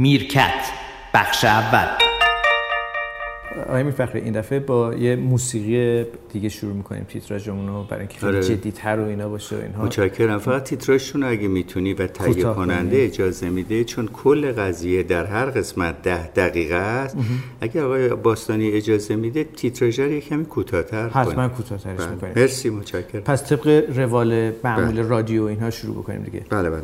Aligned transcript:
میرکت 0.00 0.70
بخش 1.14 1.44
اول 1.44 1.86
آقای 3.68 3.82
میرفخری 3.82 4.20
این 4.20 4.32
دفعه 4.32 4.58
با 4.60 4.94
یه 4.94 5.16
موسیقی 5.16 6.06
دیگه 6.32 6.48
شروع 6.48 6.72
می‌کنیم 6.74 7.04
تیتراژمون 7.04 7.68
رو 7.68 7.84
برای 7.84 8.00
اینکه 8.00 8.18
خیلی 8.18 8.32
آره. 8.32 8.44
جدیتر 8.44 9.00
و 9.00 9.04
اینا 9.04 9.28
باشه 9.28 9.56
و 9.56 9.60
اینها 9.60 9.84
متشکرم 9.84 10.38
فقط 10.38 10.64
تیتراژشون 10.64 11.22
اگه 11.22 11.48
می‌تونی 11.48 11.94
و 11.94 12.06
تهیه 12.06 12.44
کننده. 12.44 13.04
اجازه 13.04 13.48
میده 13.48 13.84
چون 13.84 14.06
کل 14.06 14.52
قضیه 14.52 15.02
در 15.02 15.26
هر 15.26 15.46
قسمت 15.46 16.02
ده 16.02 16.26
دقیقه 16.26 16.74
است 16.74 17.16
اگر 17.60 17.84
آقای 17.84 18.08
باستانی 18.08 18.70
اجازه 18.70 19.16
میده 19.16 19.44
تیتراژ 19.44 20.00
رو 20.00 20.12
یه 20.12 20.20
کمی 20.20 20.44
کوتاه‌تر 20.44 21.08
حتما 21.08 21.34
کنیم. 21.34 21.48
کوتاه‌ترش 21.48 21.96
بله. 21.96 22.10
می‌کنیم 22.10 22.32
مرسی 22.36 22.70
متشکرم 22.70 23.22
پس 23.22 23.44
طبق 23.44 23.84
روال 23.96 24.52
معمول 24.64 24.92
بله. 24.92 25.08
رادیو 25.08 25.44
و 25.44 25.46
اینها 25.46 25.70
شروع 25.70 25.96
بکنیم 25.96 26.22
دیگه 26.22 26.44
بله 26.50 26.70
بله 26.70 26.82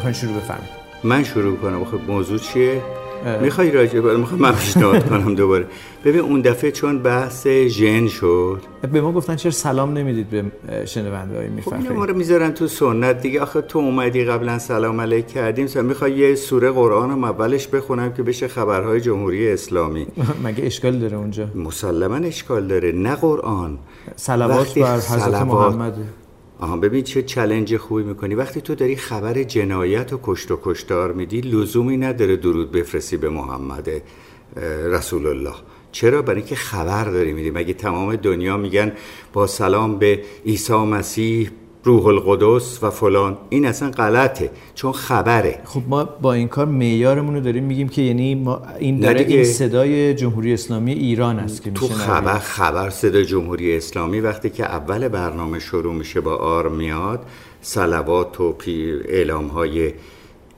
بخواین 0.00 0.14
شروع 0.14 0.32
بفرمایید. 0.32 0.70
من 1.04 1.24
شروع 1.24 1.56
کنم. 1.56 1.84
خب 1.84 1.98
موضوع 2.08 2.38
چیه؟ 2.38 2.82
می‌خوای 3.42 3.70
راجع 3.70 4.00
به 4.00 4.16
می‌خوام 4.16 4.40
من 4.40 4.52
پیشنهاد 4.52 5.08
کنم 5.08 5.34
دوباره. 5.34 5.66
ببین 6.04 6.20
اون 6.20 6.40
دفعه 6.40 6.70
چون 6.70 6.98
بحث 6.98 7.46
ژن 7.46 8.08
شد 8.08 8.60
به 8.92 9.00
ما 9.00 9.12
گفتن 9.12 9.36
چرا 9.36 9.50
سلام 9.50 9.98
نمی‌دید 9.98 10.30
به 10.30 10.44
شنونده 10.86 11.36
های 11.36 11.46
خب 11.46 11.52
میرفخری 11.52 11.82
اینا 11.82 11.94
ما 11.94 12.04
رو 12.04 12.16
می‌ذارن 12.16 12.52
تو 12.52 12.66
سنت 12.66 13.20
دیگه. 13.22 13.40
آخه 13.40 13.60
تو 13.60 13.78
اومدی 13.78 14.24
قبلا 14.24 14.58
سلام 14.58 15.00
علیک 15.00 15.26
کردیم. 15.26 15.64
مثلا 15.64 15.82
می‌خوای 15.82 16.12
یه 16.12 16.34
سوره 16.34 16.70
قرآن 16.70 17.10
هم 17.10 17.24
اولش 17.24 17.68
بخونم 17.68 18.12
که 18.12 18.22
بشه 18.22 18.48
خبرهای 18.48 19.00
جمهوری 19.00 19.52
اسلامی. 19.52 20.06
مگه 20.44 20.66
اشکال 20.66 20.98
داره 20.98 21.16
اونجا؟ 21.16 21.46
مسلما 21.54 22.16
اشکال 22.16 22.66
داره. 22.66 22.92
نه 22.92 23.14
قرآن. 23.14 23.78
صلوات 24.16 24.78
بر 24.78 24.96
حضرت 24.96 25.42
محمد. 25.42 25.94
آها 26.60 26.76
ببین 26.76 27.02
چه 27.02 27.22
چلنج 27.22 27.76
خوبی 27.76 28.02
می‌کنی. 28.02 28.34
وقتی 28.34 28.60
تو 28.60 28.74
داری 28.74 28.96
خبر 28.96 29.42
جنایت 29.42 30.12
و 30.12 30.20
کشت 30.22 30.50
و 30.50 30.58
کشتار 30.62 31.12
میدی 31.12 31.40
لزومی 31.40 31.96
نداره 31.96 32.36
درود 32.36 32.72
بفرستی 32.72 33.16
به 33.16 33.28
محمد 33.28 33.88
رسول 34.84 35.26
الله. 35.26 35.54
چرا؟ 35.92 36.22
برای 36.22 36.40
اینکه 36.40 36.54
خبر 36.54 37.04
داری 37.04 37.32
میدی. 37.32 37.50
مگه 37.50 37.72
تمام 37.74 38.16
دنیا 38.16 38.56
میگن 38.56 38.92
با 39.32 39.46
سلام 39.46 39.98
به 39.98 40.22
عیسی 40.46 40.72
مسیح 40.72 41.50
روح 41.84 42.06
القدس 42.06 42.82
و 42.82 42.90
فلان. 42.90 43.36
این 43.48 43.66
اصلا 43.66 43.90
غلطه 43.90 44.50
چون 44.74 44.92
خبره. 44.92 45.60
خب 45.64 45.82
ما 45.88 46.04
با 46.04 46.32
این 46.32 46.48
کار 46.48 46.66
معیارمون 46.66 47.34
رو 47.34 47.40
داریم 47.40 47.64
میگیم 47.64 47.88
که 47.88 48.02
یعنی 48.02 48.34
ما 48.34 48.62
این 48.78 49.00
داره. 49.00 49.20
این 49.20 49.44
صدای 49.44 50.14
جمهوری 50.14 50.52
اسلامی 50.54 50.92
ایران 50.92 51.38
است 51.38 51.62
که 51.62 51.70
تو 51.70 51.86
میشه 51.86 51.98
خبر 51.98 52.38
خبر 52.38 52.90
صدا 52.90 53.22
جمهوری 53.22 53.76
اسلامی. 53.76 54.20
وقتی 54.20 54.50
که 54.50 54.64
اول 54.64 55.08
برنامه 55.08 55.58
شروع 55.58 55.94
میشه 55.94 56.20
با 56.20 56.36
آر 56.36 56.68
میاد 56.68 57.26
سلوات 57.62 58.40
و 58.40 58.52
پی 58.52 58.92
اعلام 59.08 59.46
های 59.46 59.92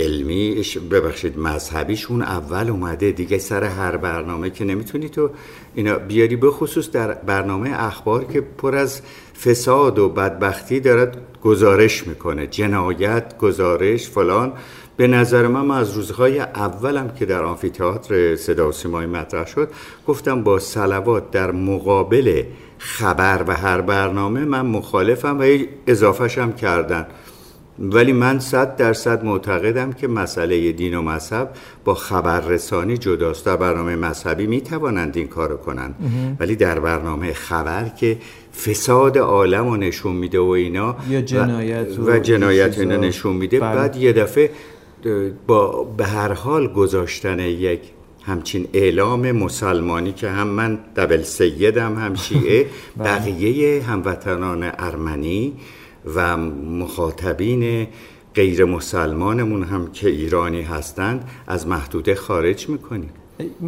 علمی 0.01 0.55
اش- 0.59 0.79
ببخشید 0.79 1.39
مذهبیشون 1.39 2.23
اول 2.23 2.71
اومده 2.71 3.11
دیگه 3.11 3.39
سر 3.39 3.65
هر 3.65 3.97
برنامه 3.97 4.51
که 4.51 4.65
نمی‌تونی 4.65 5.09
تو 5.09 5.31
اینا 5.75 5.99
بیاری 5.99 6.37
به 6.37 6.51
خصوص 6.51 6.91
در 6.91 7.13
برنامه 7.13 7.71
اخبار 7.73 8.25
که 8.25 8.41
پر 8.41 8.75
از 8.77 9.01
فساد 9.45 9.99
و 9.99 10.09
بدبختی 10.09 10.81
دارد 10.81 11.19
گزارش 11.43 12.07
می‌کنه. 12.07 12.47
جنایت 12.47 13.39
گزارش 13.39 14.09
فلان. 14.09 14.53
به 14.97 15.07
نظر 15.07 15.47
من, 15.47 15.65
من 15.65 15.77
از 15.77 15.97
روزهای 15.97 16.41
اولم 16.41 17.09
که 17.19 17.27
در 17.27 17.45
آمفیتئاتر 17.45 18.37
صدا 18.37 18.69
و 18.69 18.73
سیمای 18.73 19.07
مطرح 19.07 19.47
شد 19.47 19.69
گفتم 20.07 20.43
با 20.43 20.59
سلوات 20.59 21.31
در 21.31 21.53
مقابل 21.53 22.43
خبر 22.79 23.45
و 23.47 23.57
هر 23.57 23.81
برنامه 23.81 24.45
من 24.45 24.67
مخالفم 24.67 25.39
و 25.41 25.59
اضافهش 25.87 26.39
هم 26.39 26.53
کردن. 26.53 27.07
ولی 27.83 28.13
من 28.13 28.39
صد 28.39 28.77
درصد 28.77 29.25
معتقدم 29.25 29.93
که 29.93 30.09
مسئله 30.09 30.73
دین 30.73 30.95
و 30.95 31.03
مذهب 31.03 31.51
با 31.85 31.95
خبررسانی 31.95 32.97
جداست 32.99 33.47
در 33.47 33.57
برنامه 33.57 33.97
مذهبی 33.97 34.47
می 34.47 34.61
توانند 34.61 35.17
این 35.17 35.29
کارو 35.29 35.57
کنند 35.57 35.95
ولی 36.41 36.57
در 36.57 36.81
برنامه 36.81 37.33
خبر 37.33 37.89
که 37.89 38.19
فساد 38.65 39.19
عالم 39.19 39.69
رو 39.69 39.77
نشون 39.77 40.17
میده 40.17 40.39
و 40.41 40.45
اینا 40.45 40.97
یا 41.11 41.19
و- 41.19 41.23
جنایت 41.23 41.99
و 41.99 42.11
و, 42.13 42.19
جنایت 42.19 42.79
این 42.79 42.93
اینا. 42.93 43.07
نشون 43.07 43.37
میده 43.37 43.61
بله. 43.61 43.75
بعد 43.77 43.97
یه 43.97 44.13
دفعه 44.13 44.51
با 45.47 45.85
به 45.85 46.05
هر 46.05 46.33
حال 46.33 46.73
گذاشتن 46.73 47.39
یک 47.39 47.81
همچین 48.25 48.69
اعلام 48.73 49.33
مسلمانی 49.33 50.13
که 50.13 50.29
هم 50.29 50.47
من 50.49 50.79
دبل 50.97 51.23
سیدم 51.23 51.99
هم 51.99 52.15
شیعه 52.15 52.67
بقیه 53.05 53.83
هموطنان 53.83 54.73
ارمنی 54.79 55.53
و 56.07 56.37
مخاطبین 56.37 57.89
غیر 58.35 58.65
مسلمانمون 58.65 59.63
هم 59.63 59.93
که 59.93 60.09
ایرانی 60.09 60.63
هستند 60.63 61.31
از 61.47 61.67
محدوده 61.67 62.15
خارج 62.15 62.69
می‌کنیم. 62.69 63.11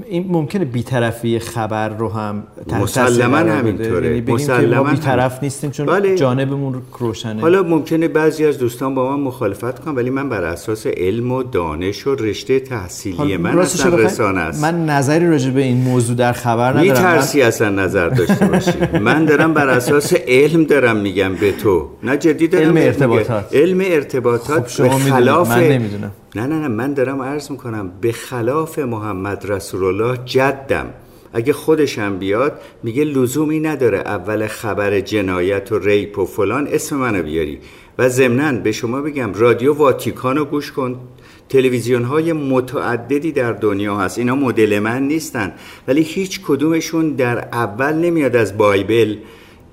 این 0.08 0.26
ممکنه 0.28 0.64
بیطرفی 0.64 1.38
خبر 1.38 1.88
رو 1.88 2.08
هم 2.08 2.42
مسلماً؟ 2.82 3.36
همینطوره. 3.36 4.16
یعنی 4.16 4.32
مسلماً 4.32 4.90
بیطرف. 4.90 5.42
نیستیم 5.42 5.70
چون 5.70 5.86
بله. 5.86 6.16
جانبمون 6.16 6.82
روشنه 6.98 7.40
حالا 7.40 7.62
ممکنه 7.62 8.08
بعضی 8.08 8.46
از 8.46 8.58
دوستان 8.58 8.94
با 8.94 9.16
من 9.16 9.22
مخالفت 9.22 9.78
کنن 9.78 9.94
ولی 9.94 10.10
من 10.10 10.28
بر 10.28 10.44
اساس 10.44 10.86
علم 10.86 11.32
و 11.32 11.42
دانش 11.42 12.06
و 12.06 12.14
رشته 12.14 12.60
تحصیلی 12.60 13.36
من 13.36 13.58
اصلا 13.58 13.96
رسانه 13.96 14.40
است 14.40 14.62
من 14.62 14.86
نظری 14.86 15.26
راجع 15.26 15.50
به 15.50 15.62
این 15.62 15.76
موضوع 15.76 16.16
در 16.16 16.32
خبر 16.32 16.70
ندارم 16.70 16.82
میترسی 16.82 17.42
اصلا 17.42 17.68
نظر 17.68 18.08
داشته 18.08 18.46
باشی 18.46 18.72
من 19.00 19.24
دارم 19.24 19.54
بر 19.54 19.68
اساس 19.68 20.14
علم 20.28 20.64
دارم 20.64 20.96
میگم 20.96 21.34
به 21.34 21.52
تو 21.52 21.88
نه 22.02 22.16
جدی 22.16 22.48
دارم 22.48 22.64
علم 22.64 22.76
ارتباطات. 22.76 23.54
علم 23.54 23.80
ارتباطات 23.84 24.62
خب 24.62 24.68
شما 24.68 24.98
به 24.98 25.04
خلاف 25.04 25.50
من 25.50 25.64
نمی‌دونم. 25.64 26.10
نه 26.36 26.46
نه 26.46 26.58
نه 26.58 26.68
من 26.68 26.94
دارم 26.94 27.22
عرض 27.22 27.50
می‌کنم 27.50 27.90
به 28.00 28.12
خلاف 28.12 28.78
محمد 28.78 29.50
رسول 29.50 29.84
الله 29.84 30.18
جدم. 30.24 30.86
اگه 31.32 31.52
خودشم 31.52 32.18
بیاد 32.18 32.60
میگه 32.82 33.04
لزومی 33.04 33.60
نداره 33.60 33.98
اول 33.98 34.46
خبر 34.46 35.00
جنایت 35.00 35.72
و 35.72 35.78
ریپ 35.78 36.18
و 36.18 36.24
فلان 36.24 36.68
اسم 36.70 36.96
منو 36.96 37.22
بیاری. 37.22 37.58
و 37.98 38.08
ضمناً 38.08 38.52
به 38.52 38.72
شما 38.72 39.00
بگم 39.00 39.32
رادیو 39.34 39.74
واتیکان 39.74 40.36
رو 40.36 40.44
گوش 40.44 40.72
کن. 40.72 41.00
تلویزیون 41.48 42.04
های 42.04 42.32
متعددی 42.32 43.32
در 43.32 43.52
دنیا 43.52 43.96
هست. 43.96 44.18
اینا 44.18 44.34
مدل 44.34 44.78
من 44.78 45.02
نیستن. 45.02 45.52
ولی 45.88 46.02
هیچ 46.02 46.40
کدومشون 46.46 47.10
در 47.10 47.38
اول 47.38 47.94
نمیاد 47.94 48.36
از 48.36 48.56
بایبل 48.56 49.16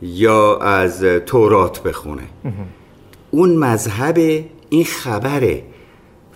یا 0.02 0.58
از 0.58 1.04
تورات 1.04 1.84
بخونه. 1.84 2.24
اون 3.32 3.56
مذهب 3.56 4.46
این 4.70 4.84
خبره. 4.84 5.64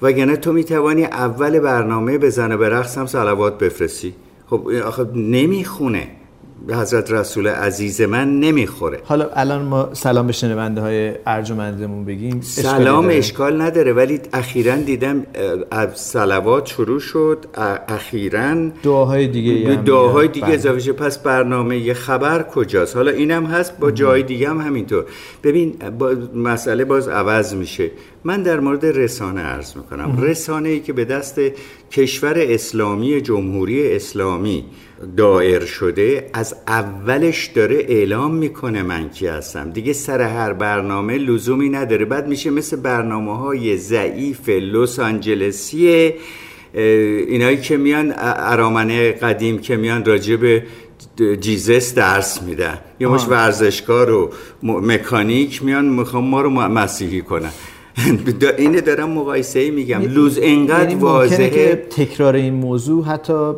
وگرنه 0.05 0.35
تو 0.35 0.53
می‌توانی 0.53 1.03
اول 1.03 1.59
برنامه 1.59 2.17
بزن 2.17 2.51
و 2.51 2.57
به 2.57 2.69
رقص 2.69 2.97
هم 2.97 3.05
سلوات 3.05 3.57
بفرستی. 3.57 4.13
خب 4.49 4.67
آخه 4.85 5.05
نمی‌خونه. 5.15 6.07
حضرت 6.69 7.11
رسول 7.11 7.47
عزیز 7.47 8.01
من 8.01 8.39
نمی‌خوره. 8.39 8.99
حالا 9.03 9.29
الان 9.33 9.61
ما 9.61 9.89
سلام 9.93 10.27
به 10.27 10.33
شنونده 10.33 10.81
های 10.81 11.13
ارجمندمون 11.25 12.05
بگیم. 12.05 12.41
سلام؟ 12.41 13.07
اشکال 13.11 13.61
نداره 13.61 13.93
ولی 13.93 14.19
اخیرا 14.33 14.75
دیدم 14.75 15.23
سلوات 15.93 16.65
شروع 16.65 16.99
شد 16.99 17.45
اخیرا 17.87 18.69
دعاهای 18.83 19.27
دیگه 19.27 19.67
به 19.67 19.75
دعاهای. 19.75 20.27
دیگه 20.27 20.45
بله. 20.45 20.55
اضافه 20.55 20.79
شد 20.79 20.91
پس 20.91 21.17
برنامه 21.17 21.77
یه 21.77 21.93
خبر 21.93 22.43
کجاست؟ 22.43 22.95
حالا 22.95 23.11
اینم 23.11 23.45
هست 23.45 23.79
با 23.79 23.91
جای 23.91 24.23
دیگه 24.23 24.49
هم 24.49 24.61
همینطور. 24.61 25.05
ببین 25.43 25.75
با 25.99 26.13
مسئله 26.35 26.85
باز 26.85 27.07
عوض 27.07 27.53
میشه. 27.55 27.91
من 28.25 28.43
در 28.43 28.59
مورد 28.59 28.85
رسانه 28.85 29.41
عرض 29.41 29.77
می‌کنم. 29.77 30.17
رسانه 30.21 30.69
ای 30.69 30.79
که 30.79 30.93
به 30.93 31.05
دست 31.05 31.41
کشور 31.91 32.33
اسلامی 32.37 33.21
جمهوری 33.21 33.95
اسلامی 33.95 34.65
دائر 35.17 35.65
شده 35.65 36.29
از 36.33 36.55
اولش 36.67 37.45
داره 37.45 37.75
اعلام 37.75 38.35
می‌کنه 38.35 38.83
من 38.83 39.09
کی 39.09 39.27
هستم. 39.27 39.71
دیگه 39.71 39.93
سر 39.93 40.21
هر 40.21 40.53
برنامه 40.53 41.17
لزومی 41.17 41.69
نداره. 41.69 42.05
بعد 42.05 42.27
میشه 42.27 42.49
مثل 42.49 42.75
برنامه 42.75 43.37
های 43.37 43.77
ضعیف 43.77 44.49
لس 44.49 44.99
آنجلسی 44.99 46.13
اینایی 46.73 47.57
که 47.57 47.77
میان 47.77 48.13
ارامنه 48.17 49.11
قدیم 49.11 49.57
که 49.57 49.75
میان 49.75 50.03
د- 50.03 51.23
جیزس 51.39 51.93
درس 51.93 52.41
میدن. 52.41 52.77
یه 52.99 53.07
مش 53.07 53.27
ورزشکار 53.27 54.11
و 54.11 54.31
مکانیک 54.63 55.63
میان 55.63 55.85
می‌خوام 55.85 56.25
ما 56.25 56.41
رو 56.41 56.49
مسیحی 56.49 57.21
کنن. 57.21 57.51
اینه 58.57 58.81
دارم 58.81 59.09
مقایسه 59.09 59.59
ای 59.59 59.71
میگم 59.71 60.01
لوز 60.01 60.39
انقدر 60.41 60.79
یعنی 60.79 60.95
واضحه 60.95 61.49
که 61.49 61.85
تکرار 61.89 62.35
این 62.35 62.53
موضوع 62.53 63.05
حتی 63.05 63.53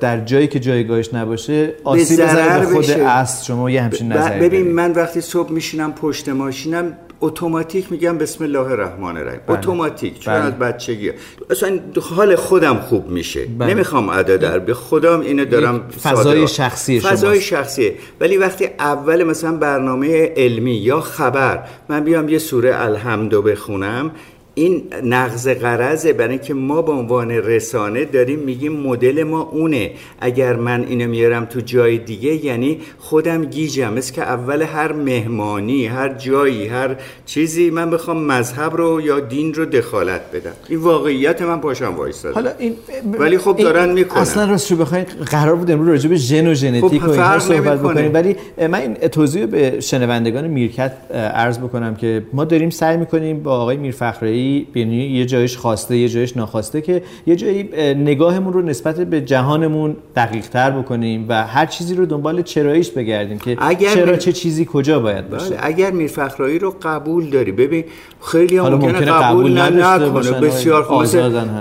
در 0.00 0.24
جایی 0.24 0.46
که 0.46 0.60
جایگاهش 0.60 1.14
نباشه 1.14 1.74
آسیب 1.84 2.18
به 2.18 2.66
خود. 2.66 2.90
اصل 2.90 3.44
شما 3.44 3.70
یه 3.70 3.82
همچین 3.82 4.12
نظری 4.12 4.40
ببین. 4.40 4.72
من 4.72 4.92
وقتی 4.92 5.20
صبح 5.20 5.52
میشینم 5.52 5.92
پشت 5.92 6.28
ماشینم 6.28 6.96
اتوماتیک 7.20 7.92
میگم 7.92 8.18
بسم 8.18 8.44
الله 8.44 8.70
الرحمن 8.70 9.16
الرحیم 9.16 9.40
بله. 9.46 9.58
اتوماتیک 9.58 10.20
چون 10.20 10.34
بله. 10.34 10.44
از 10.44 10.58
بچگی 10.58 11.12
اصلا 11.50 11.80
حال 12.00 12.36
خودم 12.36 12.76
خوب 12.76 13.08
میشه 13.08 13.46
بله. 13.58 13.74
نمی‌خوام 13.74 14.08
ادا 14.08 14.36
در 14.36 14.58
به 14.58 14.74
خودم 14.74 15.20
اینو 15.20 15.44
دارم 15.44 15.88
فضای 16.02 16.48
شخصی 16.48 17.00
فضای. 17.00 17.40
شخصیه 17.40 17.94
ولی 18.20 18.36
وقتی 18.36 18.68
اول 18.78 19.24
مثلا 19.24 19.56
برنامه 19.56 20.32
علمی 20.36 20.74
یا 20.74 21.00
خبر 21.00 21.64
من 21.88 22.04
بیام 22.04 22.28
یه 22.28 22.38
سوره 22.38 22.82
الحمدو 22.82 23.42
بخونم 23.42 24.10
این 24.54 24.82
نقض 25.04 25.48
قرضه 25.48 26.12
برای 26.12 26.30
اینکه 26.30 26.54
ما 26.54 26.82
به 26.82 26.92
عنوان 26.92 27.30
رسانه 27.30 28.04
داریم 28.04 28.38
میگیم 28.38 28.72
مدل 28.72 29.22
ما 29.22 29.40
اونه. 29.40 29.90
اگر 30.20 30.56
من 30.56 30.84
اینو 30.88 31.08
میارم 31.08 31.44
تو 31.44 31.60
جای 31.60 31.98
دیگه 31.98 32.44
یعنی 32.44 32.80
خودم 32.98 33.44
گیجم. 33.44 33.92
مثل 33.92 34.14
که 34.14 34.22
اول 34.22 34.62
هر 34.62 34.92
مهمانی 34.92 35.86
هر 35.86 36.14
جایی 36.14 36.66
هر 36.66 36.96
چیزی 37.26 37.70
من 37.70 37.90
بخوام 37.90 38.22
مذهب 38.22 38.76
رو 38.76 39.00
یا 39.00 39.20
دین 39.20 39.54
رو 39.54 39.64
دخالت 39.64 40.20
بدم. 40.34 40.52
این 40.68 40.78
واقعیت 40.78 41.42
من 41.42 41.60
پاشم 41.60 41.94
وایستادم 41.96 42.34
حالا 42.34 42.50
این 42.58 42.74
ولی 43.18 43.38
خب 43.38 43.56
دارن 43.56 43.92
می‌کنن. 43.92 44.22
اصلا 44.22 44.44
راست 44.44 44.70
رو 44.70 44.76
بخواین 44.76 45.04
قرار 45.30 45.56
بود 45.56 45.70
امروز 45.70 45.88
راجع 45.88 46.08
به 46.08 46.16
ژن 46.16 46.46
و 46.46 46.54
ژنتیک 46.54 46.80
خب 46.80 46.86
و 46.86 46.92
اینها 46.92 47.12
فرق 47.12 47.38
صحبت. 47.38 47.78
بکنیم. 47.78 48.14
ولی 48.14 48.36
من 48.58 48.74
این 48.74 48.94
توضیح 48.94 49.46
به 49.46 49.80
شنوندگان 49.80 50.46
میرکت 50.46 50.92
عرض 51.34 51.58
بکنم 51.58 51.94
که 51.94 52.22
ما 52.32 52.44
داریم 52.44 52.70
سعی 52.70 52.96
می‌کنیم 52.96 53.42
با 53.42 53.56
آقای 53.56 53.76
میرفخرایی 53.76 54.43
یعنی 54.74 54.96
یه 54.96 55.24
جایش 55.26 55.56
خواسته 55.56 55.96
یه 55.96 56.08
جایش 56.08 56.36
ناخواسته 56.36 56.80
که 56.80 57.02
یه 57.26 57.36
جایی 57.36 57.62
نگاهمون 57.94 58.52
رو 58.52 58.62
نسبت 58.62 59.00
به 59.00 59.20
جهانمون 59.20 59.96
دقیق 60.16 60.46
تر 60.48 60.70
بکنیم 60.70 61.26
و 61.28 61.46
هر 61.46 61.66
چیزی 61.66 61.94
رو 61.94 62.06
دنبال 62.06 62.42
چراییش 62.42 62.90
بگردیم 62.90 63.38
که 63.38 63.56
اگر 63.60 63.94
چرا 63.94 64.12
می- 64.12 64.18
چه 64.18 64.32
چیزی 64.32 64.68
کجا 64.72 65.00
باید 65.00 65.30
باشه. 65.30 65.50
بله 65.50 65.58
اگر 65.62 65.90
میرفخرایی 65.90 66.58
رو 66.58 66.74
قبول 66.82 67.30
داری. 67.30 67.52
ببین 67.52 67.84
خیلی 68.22 68.56
هم 68.58 68.68
ممکنه, 68.68 68.92
ممکنه 68.92 69.10
قبول, 69.12 69.60
قبول 69.60 69.60
نکنه. 69.60 70.40
بسیار 70.40 70.82
خوب. 70.82 71.02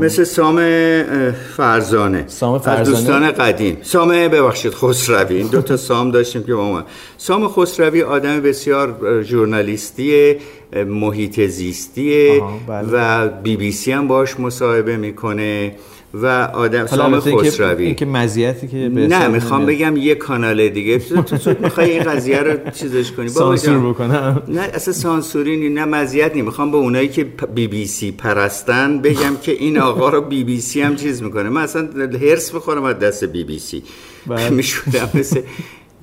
مثل, 0.01 0.23
سام 0.23 0.55
فرزانه. 1.57 2.23
سام 2.27 2.53
از 2.53 2.61
فرزانه. 2.61 2.89
دوستان 2.97 3.31
قدیم. 3.31 3.77
سام 3.81 4.09
ببخشید 4.09 4.73
خسروی. 4.73 5.37
این 5.37 5.47
دو 5.47 5.61
تا 5.61 5.77
سام 5.89 6.11
داشتیم 6.11 6.43
که 6.43 6.55
با 6.55 6.71
ما. 6.71 6.83
سام 7.17 7.47
خسروی 7.47 8.01
آدم 8.01 8.41
بسیار 8.41 8.95
ژورنالیستی 9.23 10.35
محیط 10.87 11.41
زیستی 11.41 12.39
آها، 12.39 12.59
بله. 12.67 12.87
و 12.91 13.29
بی 13.43 13.57
بی 13.57 13.71
سی 13.71 13.91
هم 13.91 14.07
باش 14.07 14.39
مصاحبه 14.39 14.97
می‌کنه 14.97 15.75
و 16.13 16.25
آدم 16.53 16.85
سام 16.85 17.19
خسروی 17.19 17.85
اینکه 17.85 18.05
مزیتی 18.05 18.67
که 18.67 18.89
به 18.89 19.07
نه 19.07 19.27
می‌خوام. 19.27 19.65
بگم 19.65 19.97
یه 19.97 20.15
کانال 20.15 20.69
دیگه 20.69 20.99
تو 20.99 21.21
تو 21.21 21.53
می‌خوای 21.59 21.91
این 21.91 22.03
قضیه 22.03 22.39
رو 22.39 22.71
چیزش 22.71 23.11
کنی 23.11 23.27
سانسور. 23.27 23.79
بکنم 23.79 24.43
نه 24.47 24.61
اصلا 24.61 24.93
سانسوری 24.93 25.57
نی 25.57 25.69
نه 25.69 25.85
مزیت 25.85 26.35
نی 26.35 26.41
می‌خوام 26.41 26.71
به 26.71 26.77
اونایی 26.77 27.07
که 27.07 27.23
بی 27.55 27.67
بی 27.67 27.85
سی 27.85 28.11
پرستن 28.11 29.01
بگم 29.01 29.35
که 29.41 29.51
این 29.51 29.77
آقا 29.77 30.09
رو 30.09 30.21
بی 30.21 30.43
بی 30.43 30.61
سی 30.61 30.81
هم 30.81 30.95
چیز 30.95 31.23
می‌کنه 31.23 31.49
من 31.49 31.61
اصلا 31.61 31.89
حرص 32.21 32.53
می‌خورم 32.53 32.83
از 32.83 32.99
دست 32.99 33.23
بی 33.23 33.43
بی 33.43 33.59
سی 33.59 33.83
بله. 34.27 34.49
میشودم 34.49 35.09
مثل 35.13 35.41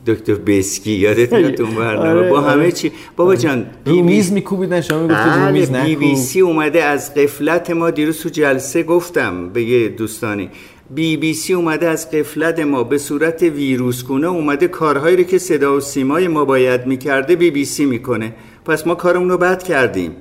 دکتر 0.07 0.35
بسکی 0.35 0.91
یادت 0.91 1.33
میاد 1.33 1.61
اون 1.61 1.75
برنامه؟ 1.75 2.09
آره، 2.09 2.31
با 2.31 2.41
آره. 2.41 2.51
همه 2.51 2.73
چی. 2.73 2.93
بابا 3.17 3.37
جان 3.37 3.67
رو 3.87 4.03
میز 4.03 4.33
میکوبیدن 4.33 4.81
شما 4.81 5.03
می‌گفتید 5.03 5.33
رو 5.33 5.53
میز 5.53 5.71
بله 5.71 5.85
بی 5.85 5.97
بی 5.97 6.07
نکوب 6.07 6.19
سی 6.19 6.41
اومده 6.41 6.85
از 6.85 7.15
غفلت 7.15 7.71
ما 7.71 7.91
دیروز 7.91 8.21
تو 8.21 8.29
جلسه 8.29 8.83
گفتم 8.83 9.49
به 9.49 9.63
یه 9.63 9.89
دوستانی. 9.89 10.51
بی 10.91 11.17
بی 11.17 11.35
سی 11.35 11.55
اومده 11.55 11.89
از 11.89 12.11
غفلت 12.11 12.61
ما 12.61 12.85
به 12.85 12.99
صورت 12.99 13.43
ویروس 13.43 14.05
گونه 14.05 14.27
اومده 14.27 14.69
کارهایی 14.69 15.17
رو 15.17 15.23
که 15.23 15.39
صدا 15.39 15.77
و 15.77 15.81
سیمای 15.81 16.29
ما 16.29 16.45
باید 16.45 16.87
می‌کرده 16.87 17.37
بی 17.37 17.51
بی 17.51 17.65
سی 17.65 17.85
می‌کنه. 17.85 18.35
پس 18.65 18.87
ما 18.87 18.95
کارمون 18.95 19.31
رو 19.31 19.39
بد 19.39 19.63
کردیم 19.63 20.17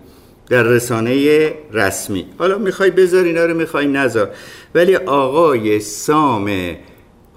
در 0.50 0.64
رسانه 0.64 1.54
رسمی. 1.74 2.26
حالا 2.38 2.58
می‌خوای 2.58 2.92
بذار 2.92 3.24
اینا 3.24 3.46
رو 3.46 3.58
می‌خوای 3.58 3.88
نذار. 3.88 4.30
ولی 4.76 4.96
آقای 4.96 5.80
سام 5.80 6.52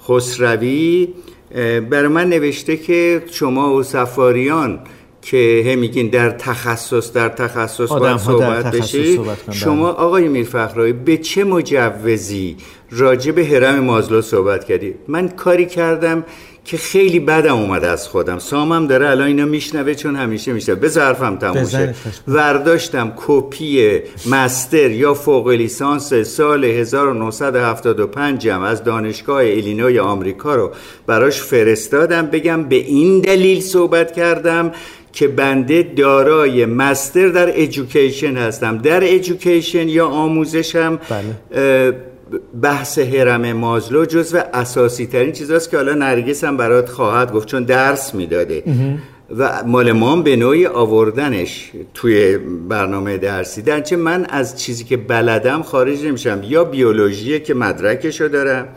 خسروی 0.08 1.08
برای 1.90 2.08
من 2.08 2.28
نوشته 2.28 2.76
که 2.76 3.22
شما 3.30 3.74
و 3.74 3.82
سفاریان 3.82 4.80
که 5.22 5.64
هم 5.66 5.78
میگین 5.78 6.08
در 6.08 6.30
تخصص 6.30 7.12
در 7.12 7.28
تخصص 7.28 7.92
باید 7.92 8.16
صحبت 8.16 8.66
تخصص 8.66 8.80
بشی 8.80 9.16
صحبت 9.16 9.42
کنن، 9.42 9.54
شما 9.54 9.88
آقای 9.88 10.28
میرفخرایی 10.28 10.92
به 10.92 11.16
چه 11.16 11.44
مجوزی 11.44 12.56
راجع 12.90 13.32
به 13.32 13.46
هرم 13.46 13.80
مازلو 13.80 14.22
صحبت 14.22 14.64
کردی؟ 14.64 14.94
من 15.08 15.28
کاری 15.28 15.66
کردم 15.66 16.24
که 16.64 16.76
خیلی 16.76 17.20
بدم 17.20 17.56
اومده 17.56 17.88
از 17.88 18.08
خودم. 18.08 18.38
سامم 18.38 18.86
داره 18.86 19.10
الان 19.10 19.26
اینا 19.26 19.44
میشنوه 19.44 19.94
چون 19.94 20.16
همیشه 20.16 20.52
میشنوه. 20.52 20.80
به 20.80 20.88
ظرفم 20.88 21.36
تموم 21.36 21.54
شه. 21.54 21.60
بزنش. 21.60 21.94
ورداشتم 22.28 23.12
کپی 23.16 24.00
مستر 24.30 24.90
یا 24.90 25.14
فوق 25.14 25.48
لیسانس 25.48 26.14
سال 26.14 26.64
1975 26.64 28.48
م 28.48 28.62
از 28.62 28.84
دانشگاه 28.84 29.36
ایلینوی 29.36 29.98
آمریکا 29.98 30.54
رو 30.54 30.70
براش 31.06 31.40
فرستادم. 31.40 32.26
بگم 32.26 32.62
به 32.62 32.76
این 32.76 33.20
دلیل 33.20 33.60
صحبت 33.60 34.12
کردم 34.12 34.72
که 35.12 35.28
بنده 35.28 35.82
دارای 35.96 36.66
مستر 36.66 37.28
در 37.28 37.48
ادویکیشن 37.48 38.36
هستم. 38.36 38.78
در 38.78 39.14
ادویکیشن 39.14 39.88
یا 39.88 40.06
آموزشم 40.06 41.00
بله. 41.50 42.11
بحث 42.62 42.98
هرم 42.98 43.52
مازلو 43.52 44.04
جزو 44.04 44.38
اساسی 44.54 45.06
ترین 45.06 45.32
چیزاست 45.32 45.70
که 45.70 45.76
حالا 45.76 45.94
نرگس 45.94 46.44
هم 46.44 46.56
برات 46.56 46.88
خواهد 46.88 47.32
گفت 47.32 47.48
چون 47.48 47.64
درس 47.64 48.14
می‌داده. 48.14 48.62
و 49.38 49.62
مال 49.66 49.92
ما 49.92 50.16
به 50.16 50.36
نوعی 50.36 50.66
آوردنش 50.66 51.70
توی 51.94 52.38
برنامه 52.68 53.18
درسی. 53.18 53.62
درچه 53.62 53.96
من 53.96 54.24
از 54.24 54.58
چیزی 54.62 54.84
که 54.84 54.96
بلدم 54.96 55.62
خارج 55.62 56.04
نمیشم. 56.04 56.40
یا 56.44 56.64
بیولوژیه 56.64 57.40
که 57.40 57.54
مدرکشو 57.54 58.28
دارم 58.28 58.68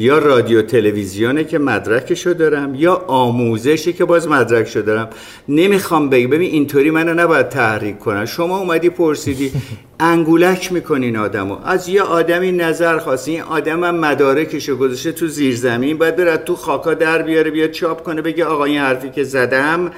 یا 0.00 0.18
رادیو 0.18 0.62
تلویزیونه 0.62 1.44
که 1.44 1.58
مدرکشو 1.58 2.32
دارم 2.32 2.74
یا 2.74 2.94
آموزشی 2.94 3.92
که 3.92 4.04
باز 4.04 4.28
مدرکشو 4.28 4.80
دارم. 4.80 5.08
نمی‌خوام 5.48 6.10
بگم 6.10 6.30
ببین 6.30 6.50
اینطوری 6.50 6.90
منو 6.90 7.14
نباید 7.14 7.48
تحریک 7.48 7.98
کنن. 7.98 8.26
شما 8.26 8.58
اومدی 8.58 8.90
پرسیدی 8.90 9.52
انگولک 10.00 10.72
می‌کنین 10.72 11.16
آدمو. 11.16 11.56
از 11.64 11.88
یه 11.88 12.02
آدمی 12.02 12.52
نظر 12.52 12.98
خواستی 12.98 13.30
این 13.30 13.42
آدم 13.42 13.84
هم 13.84 13.96
مدارکشو 13.96 14.76
گذاشته 14.76 15.12
تو 15.12 15.26
زیرزمین 15.26 15.98
باید 15.98 16.16
بره 16.16 16.36
تو 16.36 16.56
خاکا 16.56 16.94
در 16.94 17.22
بیاره 17.22 17.50
بیاد 17.50 17.70
چاپ 17.70 18.02
کنه 18.02 18.22
بگه 18.22 18.44
آقا 18.44 18.64
این 18.64 18.78
حرفی 18.78 19.10
که 19.10 19.24
زدم 19.24 19.90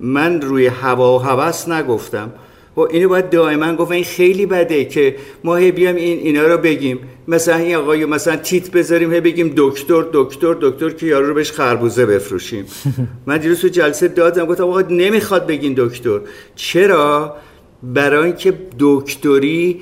من 0.00 0.40
روی 0.40 0.66
هوا 0.66 1.18
و 1.18 1.22
هوس 1.22 1.68
نگفتم. 1.68 2.32
و 2.76 2.80
اینو 2.80 3.08
باید 3.08 3.30
دائما 3.30 3.76
گفت 3.76 3.90
این 3.90 4.04
خیلی 4.04 4.46
بده 4.46 4.84
که 4.84 5.16
ما 5.44 5.56
هی 5.56 5.72
بیام 5.72 5.96
این 5.96 6.18
اینا 6.18 6.42
رو 6.42 6.58
بگیم. 6.58 6.98
مثلا 7.28 7.56
این 7.56 7.76
آقای 7.76 8.04
مثلا 8.04 8.36
تیت 8.36 8.70
بذاریم 8.70 9.12
هی 9.12 9.20
بگیم 9.20 9.52
دکتر 9.56 10.04
دکتر 10.12 10.56
دکتر 10.60 10.90
که 10.90 11.06
یارو 11.06 11.26
رو 11.26 11.34
بهش 11.34 11.52
خربوزه 11.52 12.06
بفروشیم. 12.06 12.64
من 13.26 13.38
دیروز 13.38 13.60
تو 13.60 13.68
جلسه 13.68 14.08
دادم 14.08 14.46
گفتم 14.46 14.64
آقا 14.64 14.80
نمی‌خواد 14.80 15.46
بگین 15.46 15.74
دکتر. 15.76 16.20
چرا؟ 16.56 17.36
برای 17.82 18.24
اینکه 18.24 18.54
دکتری 18.78 19.80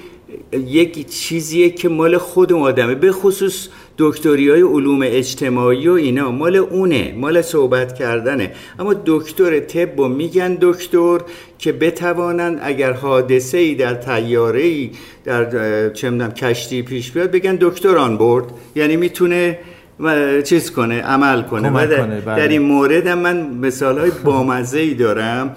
یک 0.52 1.08
چیزیه 1.10 1.70
که 1.70 1.88
مال 1.88 2.18
خود 2.18 2.52
آدمه. 2.52 2.94
به 2.94 3.12
خصوص 3.12 3.68
دکتری 3.98 4.50
های 4.50 4.60
علوم 4.62 5.00
اجتماعی 5.02 5.88
و 5.88 5.92
اینا 5.92 6.30
مال 6.30 6.56
اونه 6.56 7.14
مال 7.16 7.42
صحبت 7.42 7.94
کردنه. 7.94 8.52
اما 8.78 8.94
دکتر 9.06 9.60
طب 9.60 10.00
و 10.00 10.08
میگن 10.08 10.58
دکتر 10.60 11.18
که 11.58 11.72
بتوانند 11.72 12.60
اگر 12.62 12.92
حادثه 12.92 13.58
ای 13.58 13.74
در 13.74 13.94
تیاره 13.94 14.62
ای 14.62 14.90
در 15.24 15.90
چه 15.90 16.10
کشتی 16.28 16.82
پیش 16.82 17.10
بیاد 17.10 17.30
بگن 17.30 17.58
دکتر 17.60 17.96
آن 17.96 18.18
برد. 18.18 18.44
یعنی 18.76 18.96
می‌تونه 18.96 19.58
و 20.00 20.42
چیز 20.42 20.70
کنه 20.70 21.00
عمل 21.02 21.42
کنه. 21.42 21.70
و 21.70 21.86
در, 21.86 21.96
کنه، 21.96 22.20
بله. 22.20 22.36
در 22.36 22.48
این 22.48 22.62
مورد 22.62 23.06
هم 23.06 23.18
من 23.18 23.50
مثال 23.50 23.98
های 23.98 24.10
بامزه 24.24 24.78
ای 24.78 24.94
دارم 24.94 25.56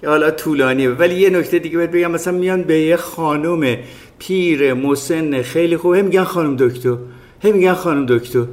که 0.00 0.08
حالا 0.08 0.30
طولانیه 0.30 0.90
ولی 0.90 1.14
یه 1.14 1.30
نکته 1.30 1.58
دیگه 1.58 1.76
باید 1.76 1.90
بگم 1.90 2.10
مثلا 2.10 2.32
میان 2.32 2.62
به 2.62 2.80
یه 2.80 2.96
خانم 2.96 3.76
پیر 4.18 4.74
مسن 4.74 5.42
خیلی 5.42 5.76
خوب 5.76 5.94
هم 5.94 6.04
میگن 6.04 6.24
خانم 6.24 6.56
دکتر. 6.56 6.96
هم 7.44 7.52
میگن 7.52 7.74
خانم 7.74 8.06
دکتر 8.06 8.44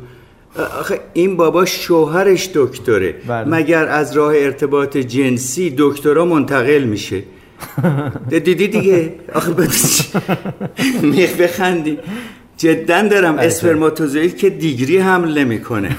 آخه 0.79 0.99
این 1.13 1.37
بابا 1.37 1.65
شوهرش 1.65 2.49
دکتره. 2.53 3.15
بله. 3.27 3.49
مگر 3.49 3.87
از 3.87 4.17
راه 4.17 4.33
ارتباط 4.35 4.97
جنسی 4.97 5.73
دکترا 5.77 6.25
منتقل 6.25 6.83
میشه؟ 6.83 7.23
دیدی 8.29 8.67
دیگه؟ 8.67 9.13
آخه 9.33 9.51
میخ 11.01 11.35
بخندی. 11.35 11.97
جدا 12.57 13.01
دارم 13.01 13.37
اسپرماتوزوئید 13.37 14.37
که 14.37 14.49
دیگری 14.49 14.97
حمل 14.97 15.37
نمی‌کنه. 15.37 15.97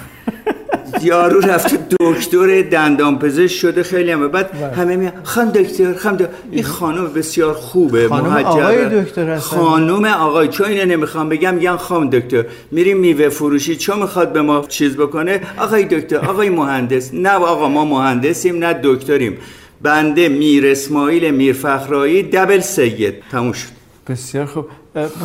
یارو 1.02 1.40
رفته 1.40 1.78
دکتر 2.00 2.62
دندان 2.62 3.18
پزشک 3.18 3.56
شده 3.56 3.82
خیلی 3.82 4.10
همه 4.10 4.28
بعد 4.28 4.50
همه 4.76 4.96
میگن 4.96 5.12
خان 5.24 5.48
دکتر 5.48 5.94
خان 5.94 6.14
دکتر. 6.14 6.32
این 6.50 6.64
خانم 6.64 7.06
بسیار 7.06 7.54
خوبه 7.54 8.08
خانم. 8.08 8.32
آقای 8.32 9.02
دکتر 9.02 9.30
هستن. 9.30 9.56
خانم 9.56 10.04
آقای 10.04 10.48
چون 10.48 10.66
اینو 10.66 10.84
نمی‌خوام 10.84 11.28
بگم 11.28 11.54
میگن 11.54 11.76
خانم 11.76 12.10
دکتر. 12.10 12.44
میریم 12.70 12.96
میوه 12.98 13.28
فروشی 13.28 13.76
چون 13.76 13.98
می‌خواد 13.98 14.32
به 14.32 14.42
ما 14.42 14.64
چیز 14.68 14.96
بکنه. 14.96 15.40
آقای 15.58 15.84
دکتر 15.84 16.16
آقای 16.16 16.50
مهندس. 16.50 17.14
نه 17.14 17.30
آقا 17.30 17.68
ما 17.68 17.84
مهندسیم 17.84 18.64
نه 18.64 18.80
دکتریم. 18.82 19.38
بنده 19.82 20.28
میر 20.28 20.66
اسماعیل 20.66 21.30
میر 21.30 21.52
فخرایی 21.52 22.22
دبل 22.22 22.60
سید. 22.60 23.14
تموم 23.32 23.52
شد. 23.52 23.68
بسیار 24.08 24.46
خوب. 24.46 24.66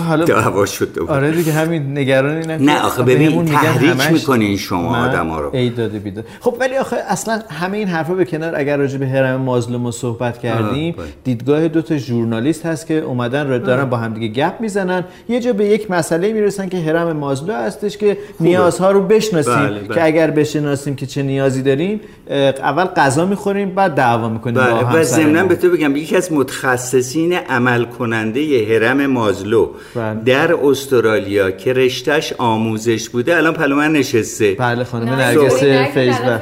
حالا 0.07 0.25
دعوا 0.25 0.65
شد 0.65 0.93
دوباره. 0.93 1.17
آره 1.17 1.31
دیگه 1.31 1.51
همین 1.51 1.97
نگرانی 1.97 2.47
نه 2.47 2.57
نه 2.57 2.85
آخه 2.85 3.03
ببین 3.03 3.45
تحریک 3.45 4.11
می‌کنین 4.11 4.57
شما 4.57 4.97
آدما 4.97 5.39
رو 5.39 5.49
ای 5.53 5.69
داده 5.69 5.99
بیداد 5.99 6.25
خب 6.39 6.55
ولی 6.59 6.77
آخه 6.77 6.95
اصلا 7.07 7.41
همه 7.49 7.77
این 7.77 7.87
حرفا 7.87 8.13
به 8.13 8.25
کنار 8.25 8.55
اگر 8.55 8.77
راجع 8.77 8.97
به 8.97 9.07
هرم 9.07 9.41
مازلوم 9.41 9.85
رو 9.85 9.91
صحبت 9.91 10.37
کردیم. 10.37 10.95
دیدگاه 11.23 11.67
دو 11.67 11.81
تا 11.81 11.97
ژورنالیست 11.97 12.65
هست 12.65 12.87
که 12.87 12.93
اومدن 12.93 13.49
را 13.49 13.57
دارن 13.57 13.85
با 13.85 13.97
هم 13.97 14.13
دیگه 14.13 14.27
گپ 14.27 14.53
می‌زنن 14.61 15.03
یه 15.29 15.39
جا 15.39 15.53
به 15.53 15.65
یک 15.65 15.91
مسئله 15.91 16.33
می‌رسن 16.33 16.69
که 16.69 16.77
هرم 16.77 17.17
مازلو 17.17 17.53
هستش 17.53 17.97
که 17.97 18.17
نیازها 18.39 18.91
رو 18.91 19.01
بشناسیم 19.01 19.53
بله، 19.53 19.79
بله. 19.79 19.95
که 19.95 20.05
اگر 20.05 20.31
بشناسیم 20.31 20.95
که 20.95 21.05
چه 21.05 21.23
نیازی 21.23 21.61
داریم 21.61 22.01
اول 22.59 22.85
غذا 22.85 23.25
می‌خوریم 23.25 23.69
بعد 23.69 23.95
دعوا 23.95 24.29
می‌کنیم 24.29 24.55
با 24.55 24.61
بله 24.61 24.99
و. 24.99 25.03
ضمنا 25.03 25.45
به 25.45 25.55
تو 25.55 25.69
بگم 25.69 25.95
یکی 25.95 26.15
از 26.15 26.33
متخصصین 26.33 27.33
عمل 27.33 27.83
کننده 27.83 28.67
هرم 28.69 29.05
مازلو 29.05 29.60
بله. 29.95 30.23
در 30.23 30.53
استرالیا 30.53 31.51
که 31.51 31.73
رشتهش 31.73 32.33
آموزش 32.37 33.09
بوده 33.09 33.37
الان 33.37 33.53
پلو 33.53 33.75
من 33.75 33.91
نشسته. 33.91 34.55
بله 34.59 34.83
خانم 34.83 35.09
نرگس 35.09 35.63
فیزبر 35.93 36.39